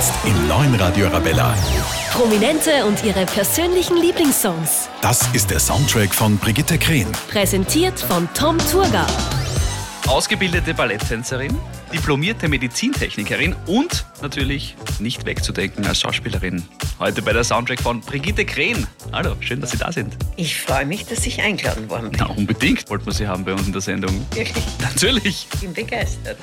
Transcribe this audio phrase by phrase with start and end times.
[0.00, 1.54] Jetzt im neuen Radio Arabella.
[2.10, 4.88] Prominente und ihre persönlichen Lieblingssongs.
[5.02, 7.06] Das ist der Soundtrack von Brigitte Krehn.
[7.30, 9.06] Präsentiert von Tom Turga.
[10.08, 11.54] Ausgebildete Balletttänzerin,
[11.92, 16.62] diplomierte Medizintechnikerin und natürlich nicht wegzudenken als Schauspielerin.
[16.98, 18.86] Heute bei der Soundtrack von Brigitte Krehn.
[19.12, 20.16] Hallo, schön, dass Sie da sind.
[20.36, 22.20] Ich freue mich, dass ich eingeladen worden bin.
[22.20, 24.26] Na, unbedingt wollten wir Sie haben bei uns in der Sendung.
[24.34, 25.46] Wirklich, Natürlich.
[25.54, 26.38] ich bin begeistert.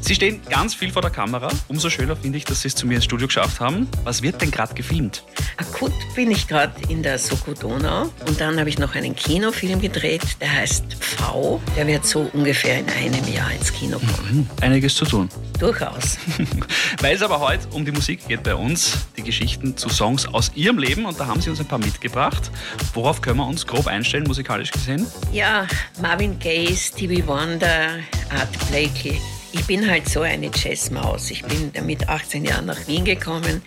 [0.00, 1.48] Sie stehen ganz viel vor der Kamera.
[1.68, 3.86] Umso schöner finde ich, dass Sie es zu mir ins Studio geschafft haben.
[4.04, 5.22] Was wird denn gerade gefilmt?
[5.58, 9.80] Akut bin ich gerade in der Soko Donau und dann habe ich noch einen Kinofilm
[9.80, 11.60] gedreht, der heißt V.
[11.76, 14.48] Der wird so ungefähr in einem Jahr ins Kino kommen.
[14.88, 15.28] Einiges zu tun.
[15.58, 16.18] Durchaus.
[17.00, 20.50] Weil es aber heute um die Musik geht bei uns, die Geschichten zu Songs aus
[20.54, 22.50] Ihrem Leben und da haben Sie uns ein paar mitgebracht.
[22.94, 25.06] Worauf können wir uns grob einstellen, musikalisch gesehen?
[25.32, 25.66] Ja,
[26.00, 27.98] Marvin Gaye, Stevie Wonder,
[28.30, 29.20] Art Blakey.
[29.52, 31.30] Ich bin halt so eine Jazzmaus.
[31.30, 33.62] Ich bin mit 18 Jahren nach Wien gekommen,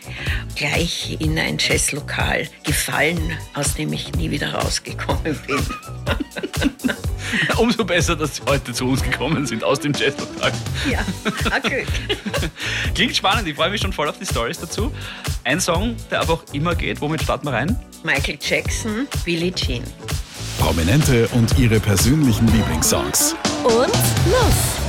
[0.56, 5.60] gleich in ein Jazzlokal gefallen, aus dem ich nie wieder rausgekommen bin.
[7.58, 10.52] Umso besser, dass Sie heute zu uns gekommen sind aus dem Jazzlokal.
[10.90, 11.00] Ja,
[11.50, 11.88] ah, Glück.
[12.96, 14.92] Klingt spannend, ich freue mich schon voll auf die Stories dazu.
[15.44, 17.02] Ein Song, der aber auch immer geht.
[17.02, 17.80] Womit starten wir rein?
[18.04, 19.84] Michael Jackson, Billie Jean.
[20.60, 23.36] Prominente und ihre persönlichen Lieblingssongs.
[23.64, 23.88] Und
[24.30, 24.81] los!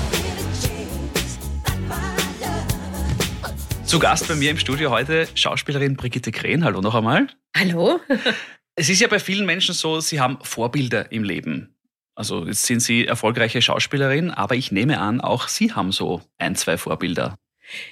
[3.92, 6.64] Zu Gast bei mir im Studio heute Schauspielerin Brigitte Krehn.
[6.64, 7.26] Hallo noch einmal.
[7.54, 8.00] Hallo?
[8.74, 11.76] Es ist ja bei vielen Menschen so, sie haben Vorbilder im Leben.
[12.14, 16.56] Also jetzt sind Sie erfolgreiche Schauspielerin, aber ich nehme an, auch Sie haben so ein,
[16.56, 17.36] zwei Vorbilder.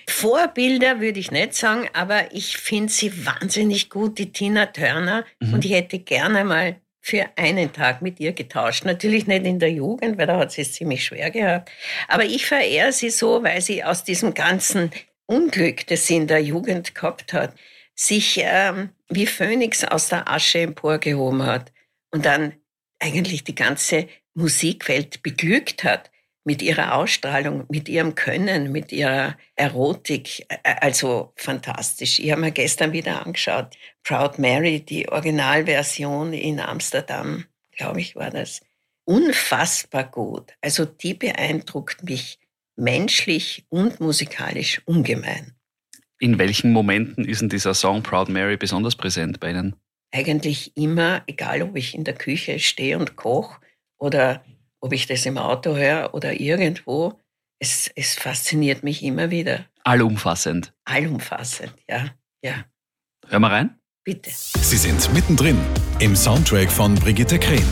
[0.08, 5.26] Vorbilder würde ich nicht sagen, aber ich finde sie wahnsinnig gut, die Tina Turner.
[5.52, 8.86] Und ich hätte gerne mal für einen Tag mit ihr getauscht.
[8.86, 11.70] Natürlich nicht in der Jugend, weil da hat sie es ziemlich schwer gehabt.
[12.08, 14.90] Aber ich verehre sie so, weil sie aus diesem ganzen
[15.30, 17.54] Unglück, das sie in der Jugend gehabt hat,
[17.94, 21.72] sich ähm, wie Phönix aus der Asche emporgehoben hat
[22.10, 22.54] und dann
[22.98, 26.10] eigentlich die ganze Musikwelt beglückt hat
[26.42, 30.46] mit ihrer Ausstrahlung, mit ihrem Können, mit ihrer Erotik.
[30.64, 32.18] Also fantastisch.
[32.18, 33.76] Ich habe mir gestern wieder angeschaut.
[34.02, 38.62] Proud Mary, die Originalversion in Amsterdam, glaube ich, war das.
[39.04, 40.54] Unfassbar gut.
[40.60, 42.39] Also die beeindruckt mich
[42.80, 45.54] menschlich und musikalisch ungemein.
[46.18, 49.76] In welchen Momenten ist denn dieser Song Proud Mary besonders präsent bei Ihnen?
[50.12, 53.60] eigentlich immer, egal ob ich in der Küche stehe und koche
[53.98, 54.44] oder
[54.80, 57.18] ob ich das im Auto höre oder irgendwo,
[57.58, 59.66] es, es fasziniert mich immer wieder.
[59.84, 60.72] Allumfassend.
[60.84, 62.06] Allumfassend, ja,
[62.42, 62.64] ja,
[63.28, 63.78] Hören wir rein.
[64.04, 64.30] bitte.
[64.30, 65.58] Sie sind mittendrin
[66.00, 67.66] im Soundtrack von Brigitte Krehn.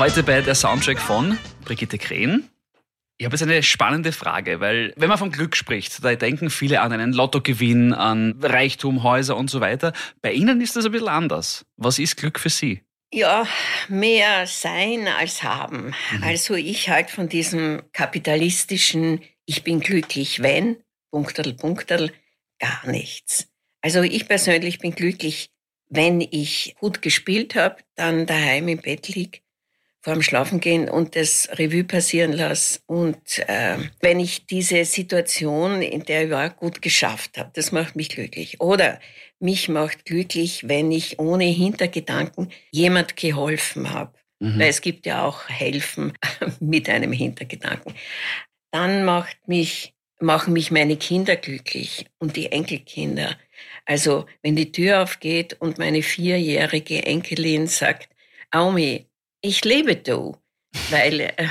[0.00, 2.48] Heute bei der Soundtrack von Brigitte Krehn.
[3.18, 6.80] Ich habe jetzt eine spannende Frage, weil wenn man von Glück spricht, da denken viele
[6.80, 9.92] an einen Lottogewinn, an Reichtum, Häuser und so weiter.
[10.22, 11.66] Bei Ihnen ist das ein bisschen anders.
[11.76, 12.80] Was ist Glück für Sie?
[13.12, 13.46] Ja,
[13.88, 15.94] mehr sein als haben.
[16.22, 20.78] Also ich halt von diesem kapitalistischen, ich bin glücklich, wenn,
[21.10, 22.10] Punkterl, Punkterl,
[22.58, 23.48] gar nichts.
[23.82, 25.50] Also ich persönlich bin glücklich,
[25.90, 29.42] wenn ich gut gespielt habe, dann daheim im Bett lieg,
[30.00, 32.80] vor dem Schlafengehen und das Revue passieren lasse.
[32.86, 37.96] Und äh, wenn ich diese Situation, in der ich war, gut geschafft habe, das macht
[37.96, 38.60] mich glücklich.
[38.60, 38.98] Oder
[39.38, 44.12] mich macht glücklich, wenn ich ohne Hintergedanken jemand geholfen habe.
[44.42, 46.14] Weil es gibt ja auch Helfen
[46.60, 47.94] mit einem Hintergedanken.
[48.70, 53.36] Dann macht mich, machen mich meine Kinder glücklich und die Enkelkinder.
[53.84, 58.08] Also wenn die Tür aufgeht und meine vierjährige Enkelin sagt,
[58.50, 59.09] Aumi,
[59.40, 60.36] ich lebe du.
[60.90, 61.48] Weil äh,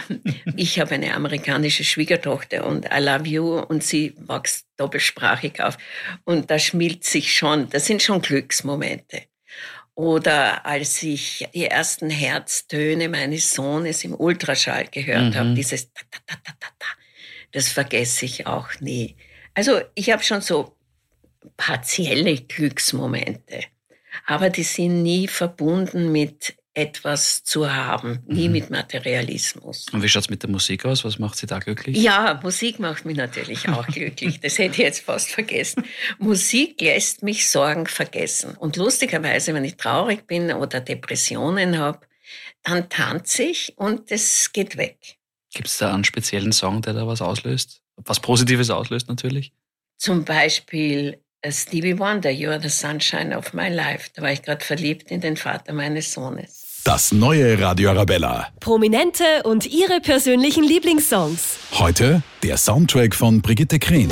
[0.55, 5.77] ich habe eine amerikanische Schwiegertochter und I love you und sie wächst doppelsprachig auf.
[6.23, 9.23] Und da schmilzt sich schon, das sind schon Glücksmomente.
[9.93, 16.19] Oder als ich die ersten Herztöne meines Sohnes im Ultraschall gehört habe, dieses ta, ta,
[16.25, 16.87] ta, ta, ta,
[17.51, 19.17] das vergesse ich auch nie.
[19.53, 20.77] Also ich habe schon so
[21.57, 23.65] partielle Glücksmomente,
[24.25, 29.87] aber die sind nie verbunden mit etwas zu haben, nie mit Materialismus.
[29.91, 31.03] Und wie schaut es mit der Musik aus?
[31.03, 31.97] Was macht Sie da glücklich?
[31.97, 34.39] Ja, Musik macht mich natürlich auch glücklich.
[34.39, 35.83] Das hätte ich jetzt fast vergessen.
[36.17, 38.55] Musik lässt mich Sorgen vergessen.
[38.55, 41.99] Und lustigerweise, wenn ich traurig bin oder Depressionen habe,
[42.63, 45.17] dann tanze ich und es geht weg.
[45.53, 47.81] Gibt es da einen speziellen Song, der da was auslöst?
[47.97, 49.51] Was Positives auslöst natürlich?
[49.97, 54.09] Zum Beispiel äh, Stevie Wonder, You are the sunshine of my life.
[54.13, 56.58] Da war ich gerade verliebt in den Vater meines Sohnes.
[56.85, 58.47] Das neue Radio Arabella.
[58.59, 61.57] Prominente und ihre persönlichen Lieblingssongs.
[61.73, 64.09] Heute der Soundtrack von Brigitte Krehn.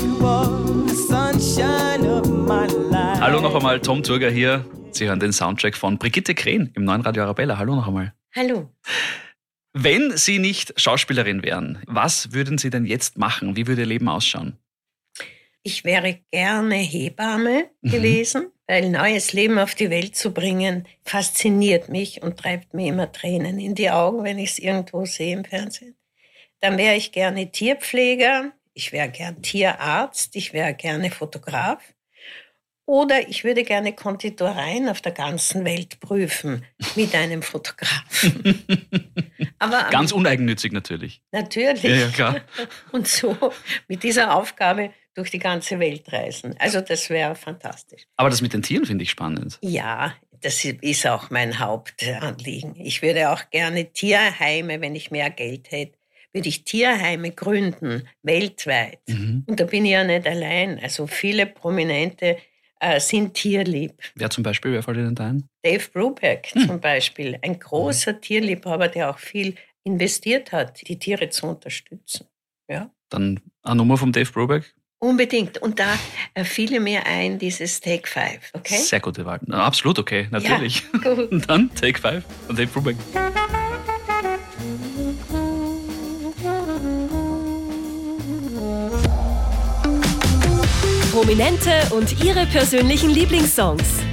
[3.22, 4.66] Hallo noch einmal, Tom Turger hier.
[4.92, 7.58] Sie hören den Soundtrack von Brigitte Krehn im neuen Radio Arabella.
[7.58, 8.14] Hallo noch einmal.
[8.36, 8.70] Hallo.
[9.74, 13.56] Wenn Sie nicht Schauspielerin wären, was würden Sie denn jetzt machen?
[13.56, 14.58] Wie würde Ihr Leben ausschauen?
[15.64, 17.92] Ich wäre gerne Hebamme Mhm.
[17.92, 23.12] gewesen, weil neues Leben auf die Welt zu bringen fasziniert mich und treibt mir immer
[23.12, 25.96] Tränen in die Augen, wenn ich es irgendwo sehe im Fernsehen.
[26.62, 31.82] Dann wäre ich gerne Tierpfleger, ich wäre gern Tierarzt, ich wäre gerne Fotograf
[32.88, 38.66] oder ich würde gerne Konditoreien auf der ganzen Welt prüfen mit einem Fotografen.
[39.60, 41.22] Aber Ganz uneigennützig natürlich.
[41.32, 41.84] natürlich.
[41.84, 42.42] Ja, ja, klar.
[42.94, 43.38] und so
[43.90, 46.56] mit dieser Aufgabe durch die ganze Welt reisen.
[46.60, 48.04] Also das wäre fantastisch.
[48.16, 49.60] Aber das mit den Tieren finde ich spannend.
[49.62, 52.76] Ja, das ist auch mein Hauptanliegen.
[52.78, 55.98] Ich würde auch gerne Tierheime, wenn ich mehr Geld hätte,
[56.32, 59.00] würde ich Tierheime gründen, weltweit.
[59.08, 59.44] Mhm.
[59.48, 60.80] Und da bin ich ja nicht allein.
[60.80, 62.38] Also viele Prominente
[62.80, 63.94] äh, sind tierlieb.
[64.16, 65.48] Wer zum Beispiel, wer fällt Ihnen da ein?
[65.64, 66.68] Dave Brubeck Hm.
[66.68, 72.28] zum Beispiel, ein großer Tierliebhaber, der auch viel investiert hat, die Tiere zu unterstützen.
[72.70, 72.90] Ja.
[73.10, 74.74] Dann eine Nummer vom Dave Brubeck.
[75.00, 75.60] Unbedingt.
[75.60, 75.98] Und da
[76.34, 78.78] äh, fiele mir ein, dieses Take Five, okay?
[78.78, 79.40] Sehr gute Wahl.
[79.52, 80.84] Absolut okay, natürlich.
[81.04, 81.32] Ja, gut.
[81.32, 82.98] Und dann Take Five von Dave Brubeck.
[91.18, 94.04] Prominente und ihre persönlichen Lieblingssongs.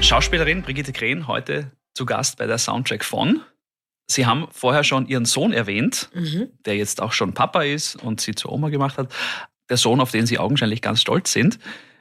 [0.00, 3.42] Schauspielerin Brigitte Krehn heute zu Gast bei der Soundtrack von.
[4.08, 6.50] Sie haben vorher schon Ihren Sohn erwähnt, Mhm.
[6.64, 9.12] der jetzt auch schon Papa ist und Sie zur Oma gemacht hat.
[9.68, 11.58] Der Sohn, auf den Sie augenscheinlich ganz stolz sind.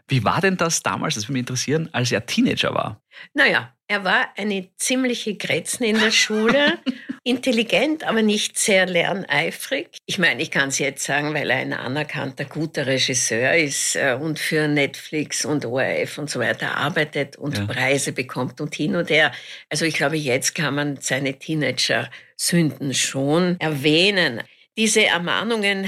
[0.07, 3.01] Wie war denn das damals, das würde mich interessieren, als er Teenager war?
[3.33, 6.77] Naja, er war eine ziemliche Gretzen in der Schule.
[7.27, 9.89] Intelligent, aber nicht sehr lerneifrig.
[10.05, 14.15] Ich meine, ich kann es jetzt sagen, weil er ein anerkannter, guter Regisseur ist äh,
[14.19, 17.65] und für Netflix und ORF und so weiter arbeitet und Ja.
[17.65, 19.31] Preise bekommt und hin und her.
[19.71, 24.43] Also ich glaube, jetzt kann man seine Teenager-Sünden schon erwähnen.
[24.77, 25.87] Diese Ermahnungen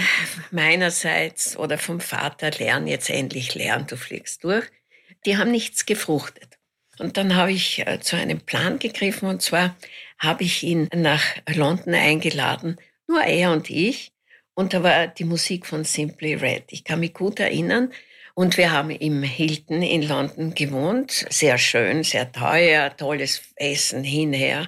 [0.50, 4.66] meinerseits oder vom Vater, lern jetzt endlich, lern, du fliegst durch,
[5.28, 6.57] die haben nichts gefruchtet.
[7.00, 9.76] Und dann habe ich äh, zu einem Plan gegriffen und zwar
[10.20, 11.24] habe ich ihn nach
[11.54, 12.78] London eingeladen,
[13.08, 14.12] nur er und ich.
[14.56, 16.66] Und da war die Musik von Simply Red.
[16.72, 17.94] Ich kann mich gut erinnern.
[18.34, 21.26] Und wir haben im Hilton in London gewohnt.
[21.30, 24.68] Sehr schön, sehr teuer, tolles Essen hinher.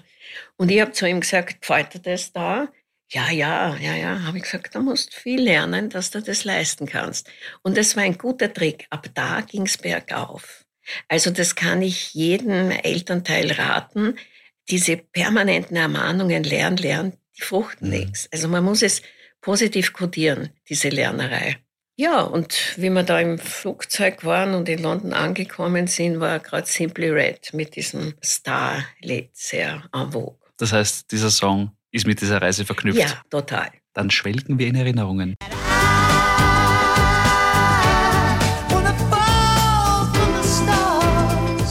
[0.58, 2.68] Und ich habe zu ihm gesagt, gefällt dir das da?
[3.12, 6.86] Ja, ja, ja, ja, habe ich gesagt, du musst viel lernen, dass du das leisten
[6.86, 7.30] kannst.
[7.64, 8.86] Und das war ein guter Trick.
[8.92, 10.66] Ab da ging's bergauf.
[11.08, 14.16] Also das kann ich jedem Elternteil raten.
[14.70, 17.96] Diese permanenten Ermahnungen, lernen, lernen, die fruchten Mhm.
[17.96, 18.30] nichts.
[18.32, 19.02] Also man muss es
[19.42, 21.58] positiv kodieren, diese Lernerei.
[21.96, 26.66] Ja, und wie wir da im Flugzeug waren und in London angekommen sind, war gerade
[26.66, 30.38] Simply Red mit diesem Star-Lied sehr en vogue.
[30.58, 33.00] Das heißt, dieser Song ist mit dieser Reise verknüpft.
[33.00, 33.70] Ja, total.
[33.94, 35.36] Dann schwelgen wir in Erinnerungen.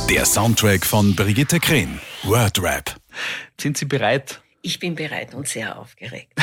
[0.09, 2.01] Der Soundtrack von Brigitte Krehn.
[2.23, 2.97] Wordrap.
[3.61, 4.41] Sind Sie bereit?
[4.63, 6.33] Ich bin bereit und sehr aufgeregt.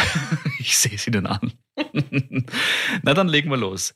[0.59, 1.53] Ich sehe es Ihnen an.
[3.03, 3.93] Na, dann legen wir los.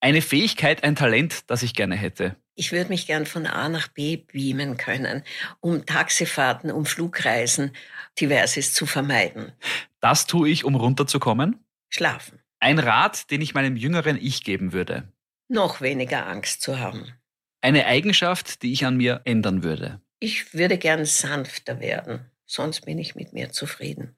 [0.00, 2.34] Eine Fähigkeit, ein Talent, das ich gerne hätte.
[2.56, 5.22] Ich würde mich gern von A nach B beamen können,
[5.60, 7.70] um Taxifahrten, um Flugreisen,
[8.18, 9.52] diverses zu vermeiden.
[10.00, 11.64] Das tue ich, um runterzukommen.
[11.88, 12.40] Schlafen.
[12.58, 15.12] Ein Rat, den ich meinem jüngeren Ich geben würde.
[15.48, 17.12] Noch weniger Angst zu haben.
[17.60, 20.00] Eine Eigenschaft, die ich an mir ändern würde.
[20.20, 24.16] Ich würde gern sanfter werden, sonst bin ich mit mir zufrieden.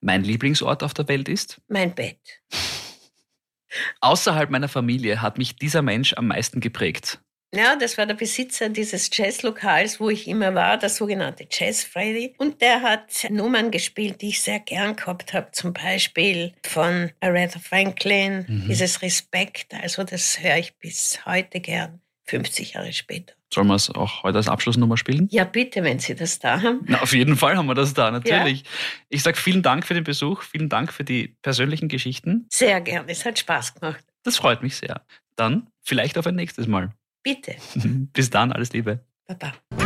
[0.00, 1.60] Mein Lieblingsort auf der Welt ist?
[1.68, 2.18] Mein Bett.
[4.00, 7.20] Außerhalb meiner Familie hat mich dieser Mensch am meisten geprägt.
[7.52, 12.34] Ja, das war der Besitzer dieses Jazzlokals, wo ich immer war, der sogenannte Jazz Freddy.
[12.38, 15.52] Und der hat Nummern gespielt, die ich sehr gern gehabt habe.
[15.52, 18.66] Zum Beispiel von Aretha Franklin, Mhm.
[18.68, 19.72] dieses Respekt.
[19.74, 23.34] Also das höre ich bis heute gern, 50 Jahre später.
[23.52, 25.28] Sollen wir es auch heute als Abschlussnummer spielen?
[25.30, 26.80] Ja, bitte, wenn Sie das da haben.
[26.86, 28.64] Na, auf jeden Fall haben wir das da, natürlich.
[29.08, 32.46] Ich sage vielen Dank für den Besuch, vielen Dank für die persönlichen Geschichten.
[32.50, 34.04] Sehr gern, es hat Spaß gemacht.
[34.24, 35.02] Das freut mich sehr.
[35.36, 36.90] Dann vielleicht auf ein nächstes Mal.
[37.22, 37.54] Bitte,
[38.12, 39.04] Bis dann, alles Liebe.
[39.26, 39.52] Baba.
[39.70, 39.82] Take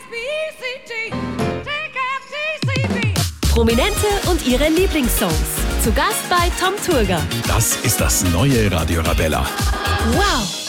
[0.00, 1.12] F-T-C-T.
[3.52, 5.65] Prominente und ihre Lieblingssongs.
[5.86, 7.20] Zu Gast bei Tom Turger.
[7.46, 9.46] Das ist das neue Radio Arabella.
[10.14, 10.65] Wow!